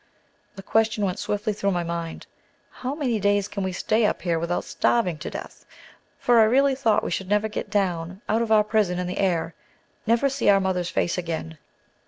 [0.55, 2.25] The question went swiftly through my mind,
[2.71, 5.63] How many days can we stay up here without starving to death?
[6.17, 9.19] for I really thought we should never get down out of our prison in the
[9.19, 9.53] air:
[10.07, 11.59] never see our mother's face again.